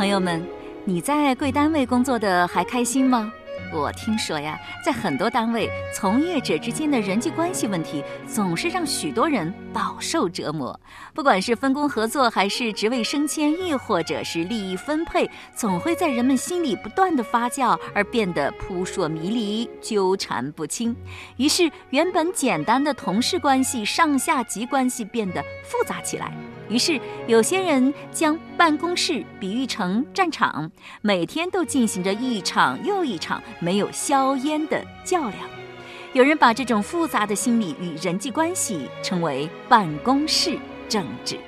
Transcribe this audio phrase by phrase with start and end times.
[0.00, 0.42] 朋友们，
[0.86, 3.30] 你在贵单位工作的还开心吗？
[3.70, 10.78] 我听说呀，在很多单位，从业者之间的人际关系问题总是让许多人饱受折磨。
[11.14, 20.94] 不管是分工合作，还是职位升迁，亦或者是利益分配，总会在人们心里不断的发酵，而变得扑朔迷离、纠缠不清。
[21.36, 26.32] 于是，原本简单的同事关系、上下级关系变得复杂起来。
[26.68, 30.70] 于是，有些人将办公室比喻成战场，
[31.02, 35.59] 每天都进行着一场又一场没有硝烟的较量。
[36.12, 41.38] 有人把这种复杂的心理与人际关系称为“办公室政治”。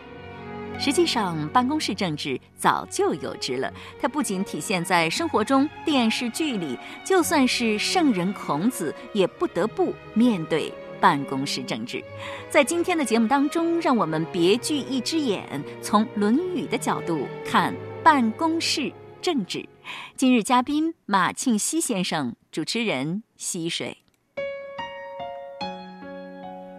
[0.78, 3.72] 实际上，办公室政治早就有之了。
[4.00, 10.72] 它不仅体现在生活中、电视剧里，就算是圣人孔子，也不得不面对。
[11.00, 12.00] 办公室政治，
[12.48, 15.44] 在今天的节目当中，让我们别具一只眼，
[15.80, 19.68] 从《论语》的角度看办公室政治。
[20.16, 24.01] 今日嘉宾马庆西先生，主持人溪水。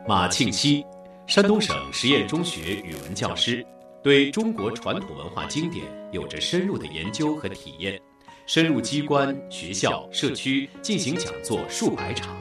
[0.06, 0.86] 马庆西，
[1.28, 3.66] 山东省实验中学语文教师，
[4.04, 7.98] 对中国传统文化经典有着深入的研究和体验，
[8.46, 12.36] 深入机关、学校、社区进行讲座数百场。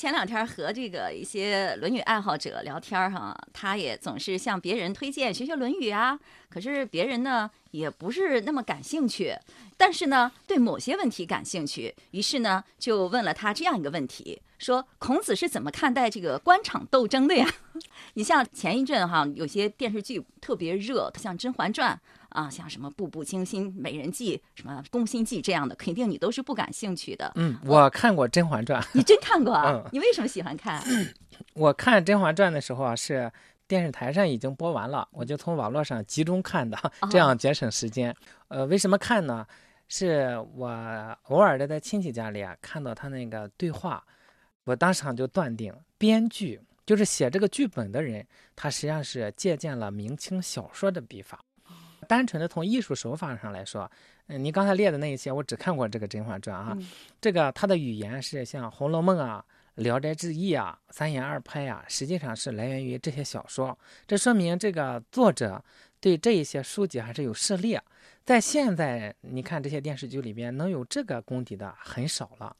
[0.00, 6.18] 前两天和这个一些《论语》爱好者聊天哈，他也总是向别人推荐学学《论语》啊。
[6.48, 9.36] 可是别人呢也不是那么感兴趣，
[9.76, 17.48] 但是呢对某些问题感兴趣，于是呢就问了他这样一个问题：说孔子是怎么看待这个官场斗争的呀？
[18.14, 21.92] 你像前一阵哈，有些电视剧特别热，像《甄嬛传》。
[22.30, 27.32] 啊，像什么《步步惊心》《美人计》什么《宫心计》这样的，肯定你都是不感兴趣的。
[27.34, 28.80] 嗯，我看过《甄嬛传》。
[28.94, 29.82] 你真看过啊？
[29.90, 30.80] 你为什么喜欢看？
[31.54, 33.28] 我看《甄嬛传》的时候啊，是
[33.66, 36.78] 电视台上已经播完了，我就从网络上集中看的，
[37.10, 38.14] 这样节省时间。
[38.46, 39.44] 呃，为什么看呢？
[39.88, 40.68] 是我
[41.24, 44.00] 偶尔的在亲戚家里啊，看到他那个对话，
[44.64, 51.38] 我当场就断定，编剧就是写这个剧本的人，他实际上是借鉴了明清小说的笔法。
[52.08, 53.88] 单纯的从艺术手法上来说，
[54.26, 56.76] 嗯，你刚才列的那一些，我只看过这个《甄嬛传》啊，
[57.20, 59.44] 这个它的语言是像《红楼梦》啊、
[59.82, 63.78] 《聊斋志异》啊、《三言二拍》啊，实际上是来源于这些小说。
[64.08, 65.62] 这说明这个作者
[66.00, 67.80] 对这一些书籍还是有涉猎。
[68.24, 72.56] 在现在，你看这些电视剧里边能有这个功底的很少了，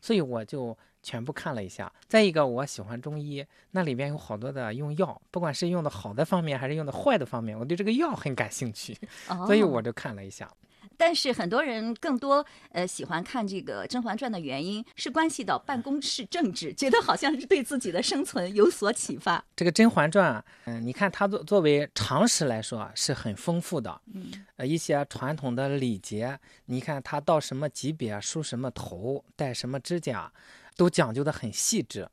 [0.00, 0.76] 所以我就。
[1.06, 8.98] 全部看了一下，再一个，我喜欢中医，那里边有好多的用药，不管是用的好的方面，还是用的坏的方面，我对这个药很感兴趣，
[9.46, 10.50] 所以我就看了一下。
[10.98, 19.44] 但是很多人更多呃喜欢看这个《甄嬛传》的原因是关系到办公室政治，觉得好像是对自己的生存有所启发。
[19.54, 30.32] 这个《甄嬛传》，嗯，你看它作作为常识来说是很丰富的，嗯，呃，一些传统的礼节，你看它到什么级别梳什么头，戴什么指甲，
[30.76, 32.08] 都讲究的很细致。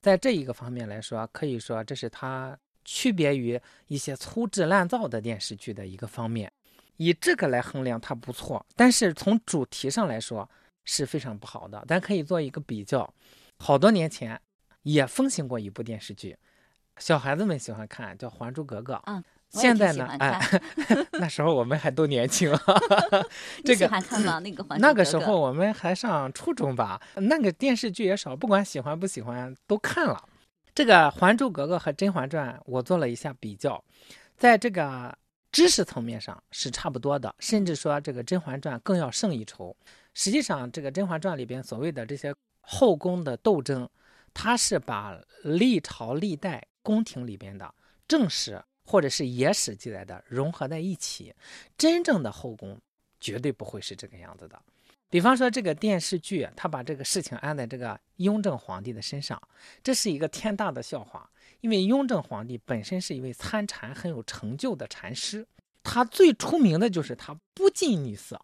[0.00, 6.52] 在这一个方面来说，可以说这是它区别于一些粗制滥造的电视剧的一个方面。
[6.96, 10.48] 以这个来衡量，它不错，但是从主题上来说
[10.84, 11.84] 是非常不好的。
[11.86, 13.12] 咱可以做一个比较，
[13.58, 14.40] 好多年前
[14.82, 16.36] 也风行过一部电视剧，
[16.96, 18.94] 小孩子们喜欢看，叫《还珠格格》。
[19.06, 20.40] 嗯，现在呢，哎，
[21.12, 22.52] 那时候我们还都年轻。
[23.64, 24.38] 你喜欢看吗？
[24.38, 30.22] 那个《那个时候我们还上初中吧，那个电视剧也少，不管喜欢不喜欢都看了。
[30.74, 33.82] 这个《还珠格格》和《甄嬛传》，我做了一下比较，
[34.36, 35.16] 在这个。
[35.50, 39.74] 知识层面上是差不多的，甚至说这个《甄嬛传》更要胜一筹。
[40.12, 43.88] 实际上，这个《甄嬛传》里边所谓的这些后宫的斗争，
[44.34, 47.74] 它是把历朝历代宫廷里边的
[48.06, 51.34] 正史或者是野史记载的融合在一起。
[51.76, 52.80] 真正的后宫
[53.20, 54.58] 绝对不会是这个样子的。
[55.10, 59.40] 比方说，这个电视剧，他把这个事情安在这个雍正皇帝的身上，
[59.82, 61.30] 这是一个天大的笑话。
[61.60, 65.46] 因为雍正皇帝本身是一位参禅很有成就的禅师，
[65.82, 68.40] 他最出名的就是他不近女色，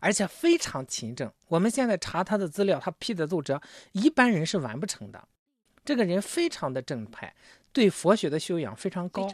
[0.00, 1.32] 而且非常勤政。
[1.48, 3.62] 我们现在查他的资料，他批的奏折
[3.92, 5.28] 一般人是完不成的。
[5.84, 7.34] 这个人非常的正派，
[7.74, 9.28] 对佛学的修养非常高。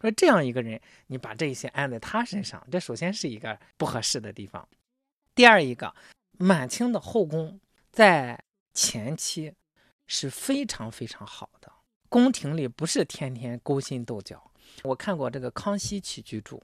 [0.00, 4.66] 说这样一个人，你把这些安在他身上，这首先是一个不合适的地方。
[5.34, 5.92] 第二一个，
[6.38, 7.60] 满清的后宫
[7.90, 8.42] 在
[8.72, 9.52] 前期
[10.06, 11.70] 是非常非常好的。
[12.08, 14.50] 宫廷里不是天天勾心斗角，
[14.82, 16.56] 我看过这个《康熙起居注》，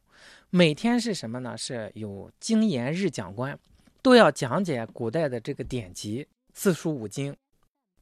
[0.50, 1.58] 每天是什么呢？
[1.58, 3.58] 是有经言日讲官，
[4.02, 7.36] 都要讲解古代的这个典籍四书五经，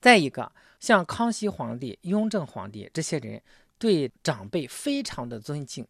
[0.04, 3.40] 再一个，像康熙皇帝、雍正皇帝这些人
[3.78, 5.86] 对长辈非常的尊敬。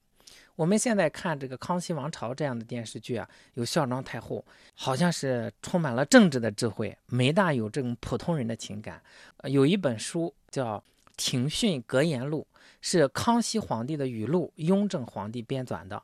[0.55, 4.44] 我们现在看这个《康熙王朝》这样的电视剧啊，有孝庄太后，
[4.76, 9.02] 好像是充满了政治的智慧，没大有这种普通人的情感。
[9.50, 10.78] 有一本书叫
[11.16, 12.46] 《庭训格言录》，
[12.81, 16.00] 是康熙皇帝的语录，雍正皇帝编纂的。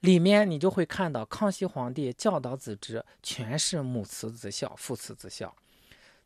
[0.00, 5.54] 里面你就会看到康熙皇帝教导子侄，全是母慈子孝，父慈子孝。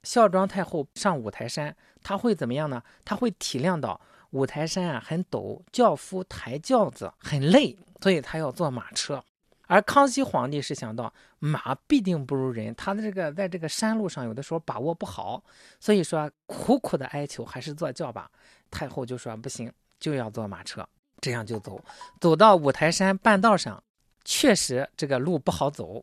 [0.03, 2.83] 孝庄太后上五台山，他会怎么样呢？
[3.05, 4.01] 他会体谅到。
[4.31, 9.23] 五台山啊很陡，轿夫抬轿子很累，所以他要坐马车。
[9.67, 15.45] 而康熙皇帝是想到马必定不如人，他的这个在这个山路上有的时候把握不好，
[15.79, 18.31] 所以说苦苦的哀求还是坐轿吧。
[18.71, 19.71] 太后就说不行，
[20.01, 20.87] 就要坐马车，
[21.21, 21.79] 这样就走。
[22.19, 23.83] 走到五台山半道上，
[24.25, 26.03] 确实这个路不好走。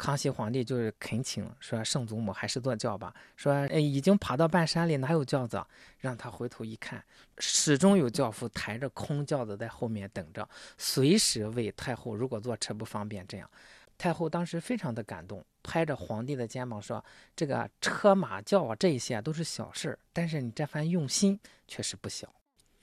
[0.00, 5.62] 康熙皇帝就是恳请说：“圣祖母还是坐轿吧。”说：“哎，已经爬到半山里，哪有轿子？”
[6.00, 7.04] 让他回头一看，
[7.36, 10.48] 始终有轿夫抬着空轿子在后面等着，
[10.78, 13.50] 随时为太后如果坐车不方便这样。
[13.98, 17.04] 太后当时非常的感动，拍着皇帝的肩膀说
[17.36, 21.38] ：“这个车马轿啊，这些都是小事儿，但是你这番用心
[21.68, 22.26] 确实不小，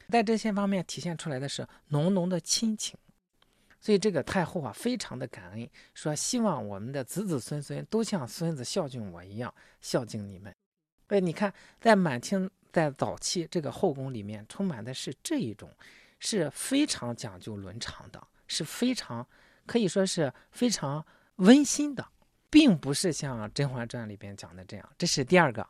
[0.10, 2.96] 在这些方面体现出来的是浓浓的亲情。”
[3.80, 10.54] 所以这个太后啊，非常的感恩，说希望我们的子子孙孙都像孙子孝敬我一样孝敬你们。
[11.08, 15.70] 哎，你看，在满清在早期这个后宫里面，充满的是这一种，
[16.20, 19.26] 是非常讲究伦常的，是非常
[19.66, 21.06] 可以说是非常
[21.38, 22.06] 温馨的，
[22.50, 24.90] 并不是像《甄嬛传》里边讲的这样。
[24.98, 25.66] 这是第二个。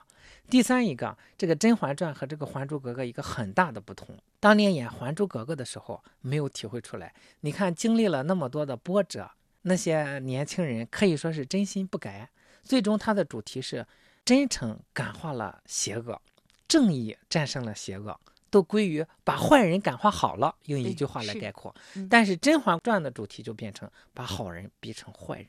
[0.50, 4.18] 第三一个，这个《甄嬛传》和这个《还珠格格》一个很大的不同。
[4.40, 7.14] 当年演《还珠格格》的时候，没有体会出来。
[7.42, 9.30] 你看，经历了那么多的波折，
[9.64, 12.30] 那些年轻人可以说是真心不改。
[12.64, 13.86] 最终，它的主题是
[14.24, 16.22] 真诚感化了邪恶，
[16.68, 18.18] 正义战胜了邪恶，
[18.50, 20.56] 都归于把坏人感化好了。
[20.66, 21.74] 用一句话来概括。
[22.10, 25.48] 但是《甄嬛传》的主题就变成把好人逼成坏人。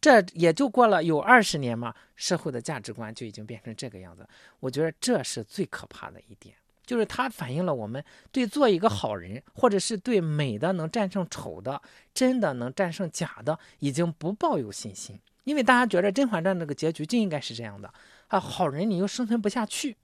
[0.00, 4.26] 这也就过了有二十年嘛，社会的价值观就已经变成这个样子。
[4.58, 6.54] 我觉得这是最可怕的一点，
[6.86, 8.02] 就是它反映了我们
[8.32, 11.80] 对做一个好人，或者是对美的能战胜丑的，
[12.14, 15.20] 真的能战胜假的，已经不抱有信心。
[15.44, 17.92] 因为大家觉得《甄嬛传》那个结局就应该是这样的
[18.28, 19.96] 啊，好人你又生存不下去，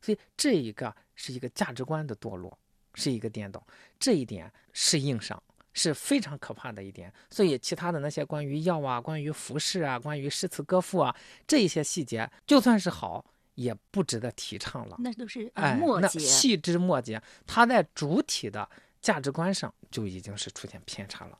[0.00, 2.56] 所以这一个是一个价值观的堕落，
[2.94, 3.66] 是一个颠倒，
[3.98, 5.42] 这一点是硬伤。
[5.74, 11.14] 是非常可怕的一点，所以其他的那些关于药啊、关于服饰啊、关于诗词歌赋啊
[11.46, 13.24] 这一些细节，就算是好，
[13.54, 14.96] 也不值得提倡了。
[14.98, 18.68] 那都是哎，末节，细枝末节，它在主体的
[19.00, 21.38] 价值观上就已经是出现偏差了。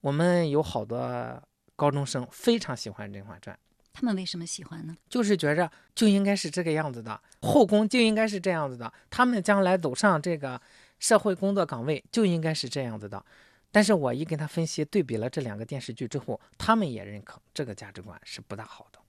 [0.00, 1.42] 我们有好多
[1.76, 3.54] 高中生非常喜欢《甄嬛传》，
[3.92, 4.96] 他们为什么喜欢呢？
[5.08, 10.60] 就是觉着就应该是这个样子的，后宫就应该是这样子的，他们将来走上这个
[10.98, 13.24] 社会工作岗位就应该是这样子的。
[13.74, 19.00] 但是我一跟他分析对比了这两个电视剧之后，他们也认可这个价值观是不大好的。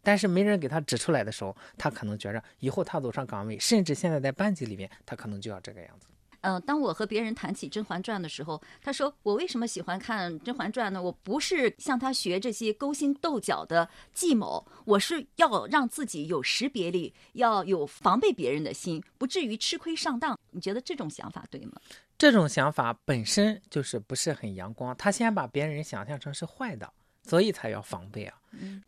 [0.00, 6.06] 但是没人给他指出来的时候，他可能觉着以后他走上岗位，甚至现在在班级里面，他可能就要这个样子。
[6.42, 11.02] 嗯，当我和别人谈起《甄嬛传》的时候，他说我为什么喜欢看《甄嬛传》呢？
[11.02, 20.38] 我不是向他学这些勾心斗角的计谋，我是要让自己有识别力，要有防备别人的心，不至于吃亏上当。
[20.50, 21.80] 你觉得这种想法对吗？
[22.18, 26.92] 这种想法本身就是不是很阳光，他先把别人想象成是坏的，
[27.24, 28.36] 所以才要防备啊。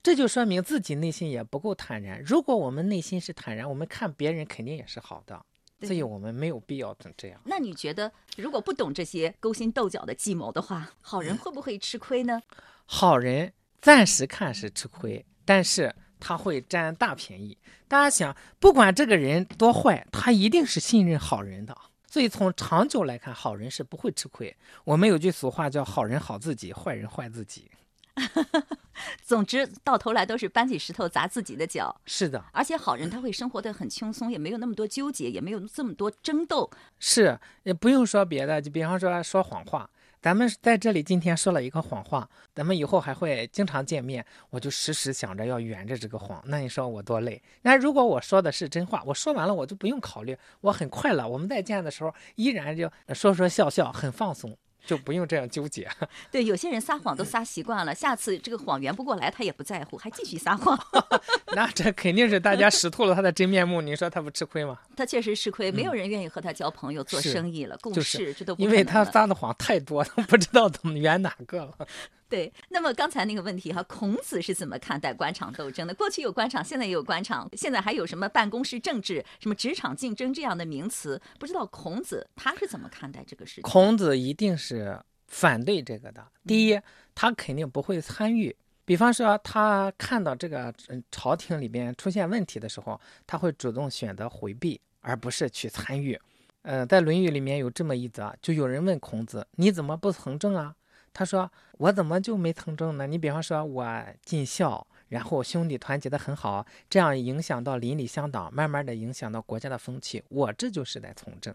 [0.02, 2.22] 这就说明自己内心也不够坦然。
[2.22, 5.40] 如果我们内心是坦然，我们看别人肯定也是好的，
[5.84, 7.40] 所以我们没有必要这样。
[7.44, 12.42] 那你觉得，如果不懂这些勾心斗角的计谋的话，好人会不会吃亏呢？
[12.86, 17.56] 好人暂时看是吃亏，但是他会占大便宜。
[17.86, 21.76] 大家想，不管这个人多坏，他一定是信任好人的。
[22.10, 24.56] 所以从长久来看，好人是不会吃亏。
[24.84, 27.70] 我们有句俗话叫“好人好自己，坏人坏自己”。
[29.22, 32.00] 总之，到头来都是搬起石头砸自己的脚。
[32.06, 36.70] 是的，而且好人他会生活的很轻松，也没有那么多纠结，也没有这么多争斗。
[36.98, 39.88] 是，也不用说别的，就比方说说谎话。
[40.22, 46.42] 咱们在这里今天说了一个谎话，咱们以后还会经常见面，我就时时想着要圆着这个谎。
[46.46, 47.42] 那你说我多累？
[47.60, 51.28] 那如果我说的是真话，我说完了我就不用考虑，我很快乐。
[51.28, 54.56] 我们再见的时候依然就说说笑笑，很放松。
[54.86, 55.88] 就不用这样纠结。
[56.30, 60.78] 对，有些人撒谎都撒习惯了，下次这个谎圆不过来，他也不在乎，还继续撒谎。
[61.54, 64.78] 那这肯定是大家识透了他的真面目，你说他不吃亏吗？
[64.96, 71.86] 他确实吃亏，没有人愿意和他交朋友、做生意了，共事这都不因为他撒的谎太多，他不知道怎么圆哪个了。
[72.34, 75.94] 对，那么刚才那个问题哈，孔子是怎么看待官场斗争的？
[75.94, 81.22] 过去有官场，现在也有官场，现在还有什么办公室政治、什么职场竞争这样的名词？
[81.38, 83.62] 不知道孔子他是怎么看待这个事情？
[83.62, 86.26] 孔子一定是反对这个的。
[86.44, 86.80] 第一，
[87.14, 88.52] 他肯定不会参与。
[88.84, 90.74] 比方说，他看到这个
[91.12, 96.20] 朝廷里边出现问题的时候，他会主动选择回避，而不是去参与。
[96.62, 100.74] 呃，在《论语》里面有这么一则，就有人问孔子：“你怎么不从政啊？”
[101.14, 103.06] 他说：“我怎么就没从政呢？
[103.06, 111.54] 你比方说，我尽孝，然后兄弟团结的很好，这样影响到邻里乡党，慢慢的影响到国家的风气，我这就是在从政。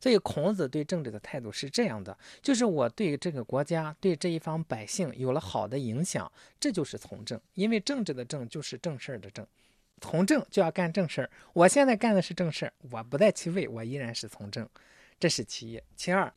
[0.00, 7.38] 所以孔子对政治的态度是这样的：就是我对这个国家，对这一方百姓有了好的影响，这就是从政。
[7.54, 9.46] 因为政治的政就是正事儿的政。”
[10.00, 14.68] 从政就要干正事儿，我现在干的是正事儿，我不在其位，我依然是从政，
[15.20, 15.80] 这是其一。
[15.94, 16.32] 其二，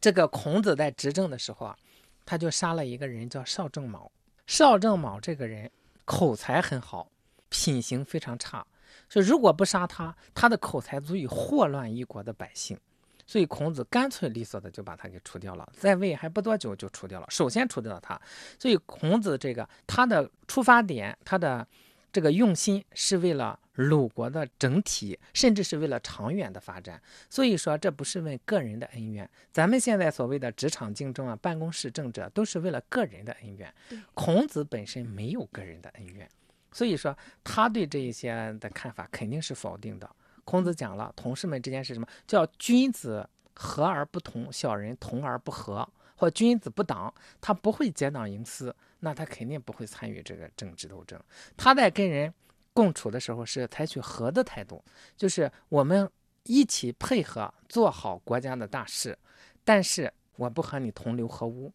[0.00, 1.78] 这个孔子在执政的时候啊，
[2.24, 4.10] 他就杀了一个人，叫邵正卯。
[4.46, 5.70] 邵正卯这个人
[6.04, 7.10] 口才很好，
[7.48, 8.66] 品行非常差，
[9.08, 12.78] 所以如果不杀他，他的口才足以祸乱一国的百姓，
[13.26, 18.20] 所以孔子干脆利索的就把他给除掉了，在位还不多久就除掉了，首先除掉了他。
[18.58, 21.66] 所以孔子这个他的出发点，他的。
[22.12, 27.00] 这个用心是为了鲁国的整体，甚至是为了长远的发展。
[27.30, 29.28] 所以说，这不是问个人的恩怨。
[29.50, 33.72] 咱们现在所谓的职场竞争啊、办公室政治，都是为了个人的恩怨。
[34.12, 36.28] 孔子本身没有个人的恩怨，
[36.70, 40.10] 所以说他对这一些的看法肯定是否定的。
[40.44, 42.06] 孔子讲了，同事们之间是什么？
[42.26, 45.88] 叫君子和而不同，小人同而不和。
[46.14, 48.72] 或君子不党，他不会结党营私，
[49.04, 51.20] 那他肯定不会参与这个政治斗争。
[51.56, 52.32] 他在跟人
[52.72, 54.82] 共处的时候是采取和的态度，
[55.16, 56.08] 就是我们
[56.44, 59.18] 一起配合做好国家的大事，
[59.64, 61.72] 但是我不和你同流合污。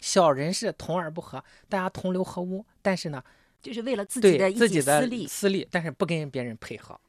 [0.00, 3.24] 小人是同而不和，大家同流合污，但是呢，
[3.62, 7.00] 就是为了自己的自己的私利，私利，但是不跟别人配合。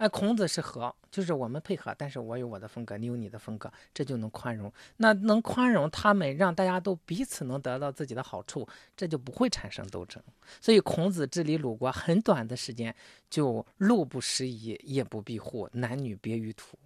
[0.00, 4.72] 哎，孔子是和，就是我们配合，但是我有我的风格，你有你的风格，这就能宽容。
[4.96, 8.66] 那能宽容他们，让大家都彼此能得到自己的好处，
[8.96, 10.22] 这就不会产生斗争。
[10.58, 12.96] 所以孔子治理鲁国很短的时间，
[13.28, 16.78] 就路不拾遗，夜不闭户，男女别于途。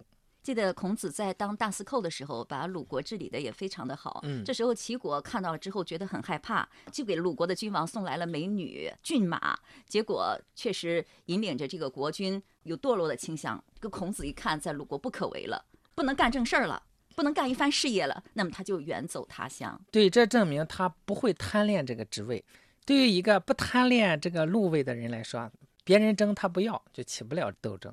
[0.45, 4.19] 记得孔子在当大司寇的时候，把鲁国治理的也非常的好。
[4.25, 9.57] 嗯，这时候齐国看到了之后，觉得很害怕，就给鲁国的君王送来了美女骏马。
[9.87, 13.61] 结果确实引领着这个国君有堕落的倾向。
[13.73, 16.83] 这个孔子一看，在鲁国不可为了，不能干正事儿了，
[17.15, 19.81] 不能干一番事业了，那么他就远走他乡。
[19.89, 22.45] 对，这证明他不会贪恋这个职位。
[22.85, 25.51] 对于一个不贪恋这个禄位的人来说，
[25.83, 27.91] 别人争他不要，就起不了斗争。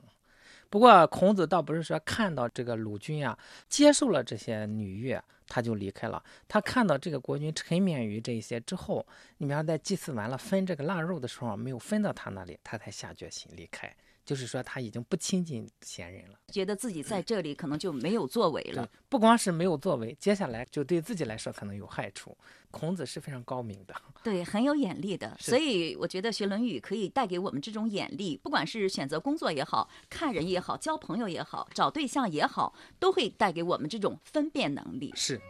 [0.72, 3.38] 不过孔子倒不是说看到这个鲁君啊
[3.68, 6.24] 接受了这些女乐，他就离开了。
[6.48, 13.94] 他看到这个国君沉湎于这些之后，你比方在祭祀完了分这个腊肉的时候没有分到他那里，他才下决心离开。
[14.24, 18.88] 就是说他已经不亲近贤人了，觉得自己在这里可能就没有作为了。
[19.08, 22.36] 不光是没有作为，接下来就对自己来说可能有害处。
[22.70, 25.36] 孔子是非常高明的， 对，很有眼力的。
[25.38, 35.12] 所以我觉得学《论语》可以带给我们这种眼力，不管是选择工作也好看人也好，交朋友也好，找对象也好，都会带给我们这种分辨能力。
[35.14, 35.40] 是。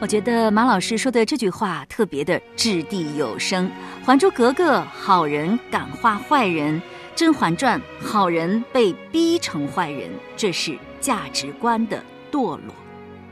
[0.00, 3.66] 我觉得马老师说的这句话特别的掷地有声。
[4.04, 6.78] 《还珠格格》好人感化坏人，
[7.14, 12.74] 《甄嬛传》好人被逼成坏人，这是价值观的堕落。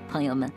[0.09, 0.51] 朋友们，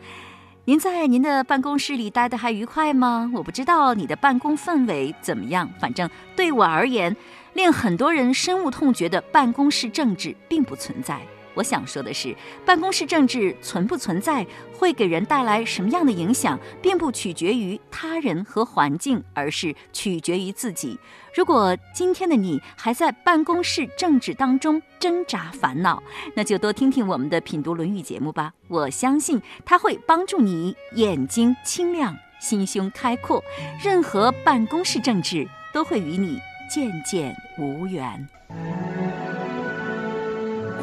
[0.64, 3.30] 您在您的办公室里待得还愉快吗？
[3.34, 7.14] 我不知道你的办公氛围怎么样，反正对我而言，
[7.52, 11.20] 令很多人深恶痛绝的办公室政治并不存在。
[11.56, 14.46] 我想说的是，办公室政治存不存在，
[14.78, 20.98] 会给人带来什么样的影响，并不取决于他人和环境，而是取决于自己。
[21.34, 26.02] 如果今天的你还在办公室政治当中挣扎烦恼，
[26.34, 28.52] 那就多听听我们的品读《论语》节目吧。
[28.68, 33.42] 我相信它会帮助你眼睛清亮，心胸开阔，
[33.82, 36.38] 任何办公室政治都会与你
[36.70, 38.28] 渐渐无缘。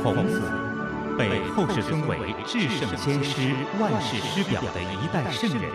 [0.03, 0.62] 孔子。
[1.17, 5.71] 被后世尊为至圣先师、万世师表的一代圣人，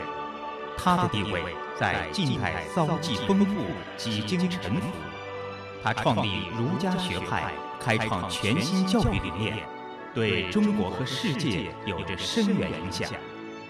[0.77, 1.43] 他的地位
[1.79, 3.65] 在近代遭际丰富，
[3.97, 4.89] 几经沉浮。
[5.83, 9.57] 他创立儒家学派，开创全新教育理念，
[10.15, 13.09] 对中国和世界有着深远影响，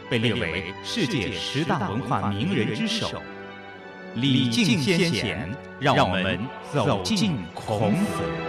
[0.09, 3.23] 被列为世界十大文化名人之首。
[4.15, 6.41] 礼敬先贤，让我们
[6.73, 8.48] 走进孔子。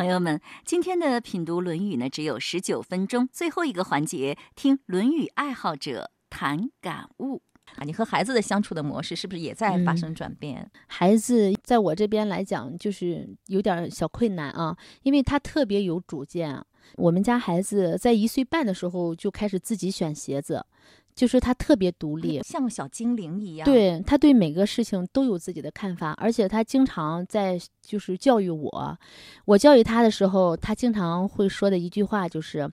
[0.00, 7.42] 朋友们，今天的品读《论语》呢，只有十九分钟，最后一个环节，听《论语》爱好者谈感悟
[7.74, 7.84] 啊。
[7.84, 10.70] 你和孩子的相处的模式是不是也在发生转变？
[10.86, 16.64] 孩子在我这边来讲，就是有点小困难啊，因为他特别有主见。
[16.96, 20.64] 我们家孩子在一岁半的时候就开始自己选鞋子。
[21.14, 23.64] 就是他特别独立，像个小精灵一样。
[23.64, 28.98] 对他对每个事情都有自己的看法，而且他经常在就是教育我。
[29.44, 32.70] 我教育他的时候，他经常会说的一句话就是：，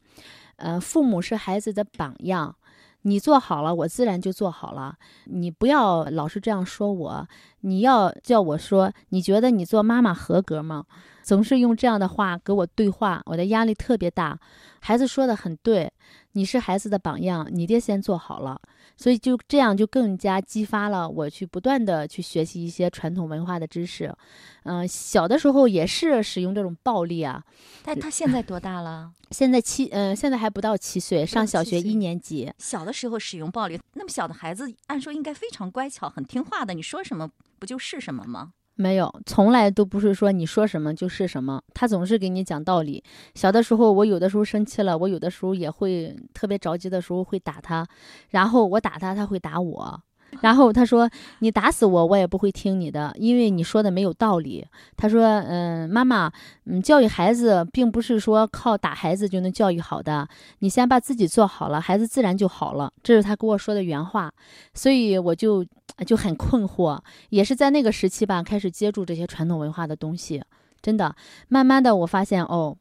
[0.58, 2.56] 呃，父母是孩子的榜样，
[3.02, 4.96] 你做好了，我自然就做好了。
[5.26, 7.28] 你不要老是这样说我，
[7.62, 10.86] 你要叫我说，你觉得你做妈妈合格吗？
[11.24, 14.40] 总是用这样的话跟我对话，我的压力特别大。
[14.80, 15.92] 孩子说的很对。
[16.38, 18.62] 你是孩子的榜样，你爹先做好了，
[18.96, 24.16] 所以就这样就更加激发了我去不断的去学习一些传统文化的知识。
[24.62, 27.44] 嗯，小的时候也是使用这种暴力啊。
[27.84, 29.12] 但他现在多大了？
[29.32, 32.54] 现在七，嗯，现在还不到七岁，上小学一年级。
[32.60, 38.54] 小的时候使用暴力，那么小的孩子按说应该非常乖巧、很听话的，你说什么不就是什么吗？
[38.78, 43.04] 没有，从来都不是说你说什么就是什么，他总是给你讲道理。
[43.34, 47.86] 小的时候，我有的时候生气了，我有的时候也会特别着急的时候会打他，
[48.30, 50.00] 然后我打他，他会打我。
[50.42, 54.66] 然后他说：“你打死我，我也不会听你的，因为你说的没有道理。”
[54.96, 56.32] 他说：“嗯，妈妈，
[56.66, 60.28] 嗯，教育孩子并不是说靠打孩子就能教育好的，
[60.60, 64.32] 你先把自己做好了，孩子自然就好了。”这是他跟我说的原话，
[64.74, 65.66] 所以我就
[66.06, 70.44] 就很困惑，也是在那个时期吧，开始接触这些传统文化的东西，
[70.82, 71.16] 真的，
[71.48, 72.78] 慢慢的我发现哦。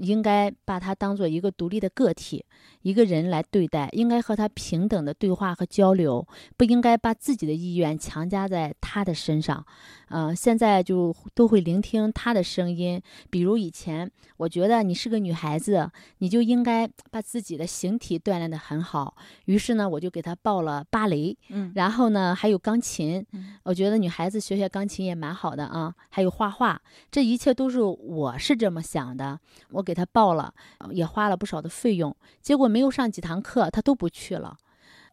[0.00, 2.44] 应该把他当做一个独立的个体，
[2.82, 9.66] 一个人来对待，应该和他平等的对话和交流，不应该把自己的意愿强加在他的身上。
[10.08, 13.00] 嗯，现在就都会聆听他的声音。
[13.28, 19.16] 比如以前，我觉得你是个女孩子，你就应该把自己的形体锻炼得很好。
[19.46, 23.24] 于是呢，我就给她报了芭蕾，嗯，然后呢，还有钢琴。
[23.64, 26.80] 我觉得女孩子学学钢琴也蛮好的啊，还有画画，
[27.10, 29.38] 这一切都是我是这么想的。
[29.70, 30.54] 我给她报了，
[30.92, 34.56] 也花了不少的费用，结果没有上几堂课，她都不去了。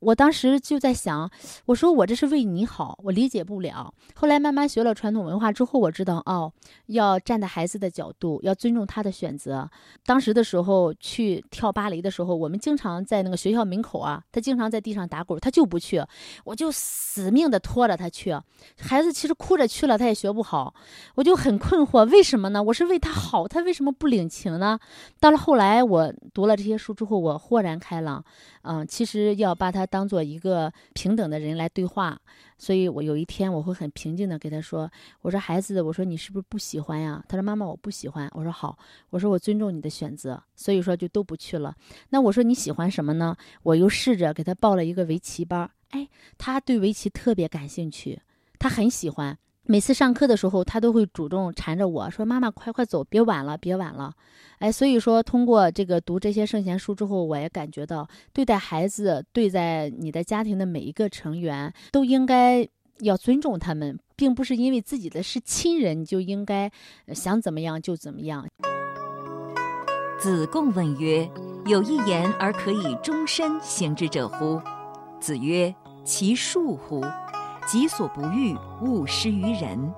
[0.03, 1.29] 我当时就在想，
[1.65, 3.93] 我说我这是为你好，我理解不了。
[4.15, 6.51] 后来慢慢学了传统文化之后，我知道哦，
[6.87, 9.69] 要站在孩子的角度，要尊重他的选择。
[10.05, 16.03] 当时的时候去跳芭蕾的时候，我们经常在那个学校门口啊，他经常在地上打滚，他就不去，
[16.43, 18.37] 我就死命的拖着他去。
[18.77, 20.73] 孩子其实哭着去了，他也学不好，
[21.15, 22.61] 我就很困惑，为什么呢？
[22.61, 24.77] 我是为他好，他为什么不领情呢？
[25.19, 28.23] 到了后来，我读了这些书之后，我豁然开朗。
[28.63, 32.19] 嗯，其实要把他当做一个平等的人来对话，
[32.57, 38.75] 所以我有一天我会很平静的给他说：“我说孩子，我说你是不是不喜欢呀？”他说：“妈妈，我不喜欢。”我说：“好，
[39.11, 41.75] 我说我尊重你的选择。”所以说就都不去了。
[42.09, 43.37] 那我说你喜欢什么呢？
[43.61, 48.19] 我又试着给他报了一个围棋班，哎，他对围棋特别感兴趣，
[48.57, 49.37] 他很喜欢。
[49.65, 54.11] 每次上课的时候，他都会主动缠着我说：“妈妈，快快走，别晚了，别晚了。”
[54.59, 62.67] 哎，所以说通过这个读这些圣贤书之后，我也感觉到对待孩子，对待你的家庭的每一个成员，都应该
[62.99, 66.69] 要尊重他们，并不是因为自己的是亲人，就应该
[67.15, 68.45] 想怎么样就怎么样。
[70.19, 71.29] 子贡问曰
[71.67, 74.61] ：“有一言而可以终身行之者乎？”
[75.21, 75.73] 子曰
[76.03, 77.01] ：“其恕乎！”
[77.65, 79.93] 己所不欲，勿施于人。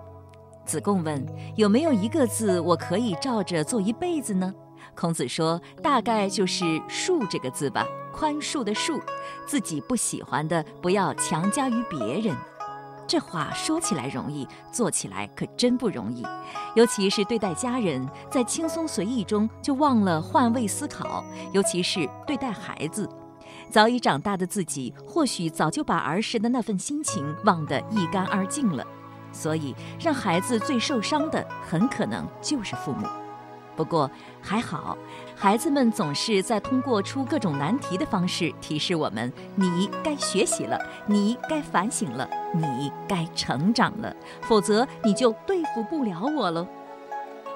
[0.65, 1.23] 子贡问
[1.55, 4.53] ：“有没有一个字我可以照着做一辈子呢？”
[4.95, 8.99] 孔子说：“大概就是‘恕’这个字吧，宽恕的恕。
[9.45, 12.35] 自己不喜欢的，不要强加于别人。”
[13.07, 16.25] 这话说起来容易，做起来可真不容易。
[16.75, 23.07] 尤其是对待家人，在轻松随意中就忘了换位思考；尤其是对待孩子。
[23.69, 28.85] 早已长大的自己，或许早就把儿时的那份心情忘得一干二净了。
[29.31, 33.05] 所以，让孩子最受伤的，很可能就是父母。
[33.75, 34.09] 不过
[34.41, 34.97] 还好，
[35.35, 46.65] 孩子们总是在通过出各种难题的方式提示我们：你该学习了，你该反省了，你该成长了，否则你就对付不了我了。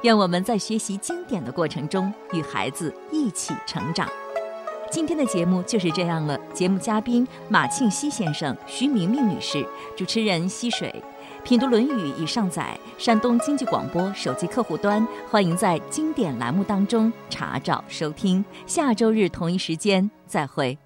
[0.01, 4.05] 愿我们在学习经典的过程中，与孩子一起成长。
[4.91, 6.35] 今天的节目就是这样了。
[6.51, 9.63] 节目嘉宾马庆西先生、徐明明女士，
[9.95, 10.91] 主持人溪水。
[11.43, 18.43] 品读《论语》已上载山东经济广播手机客户端，欢迎在经典栏目当中查找收听。
[18.65, 20.79] 下周日同一时间再会。